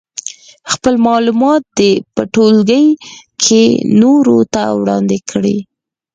[0.73, 2.85] خپل معلومات دې په ټولګي
[3.43, 3.63] کې
[4.01, 5.57] نورو ته وړاندې کړي.